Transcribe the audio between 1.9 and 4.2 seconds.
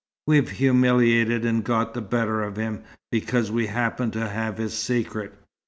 the better of him, because we happen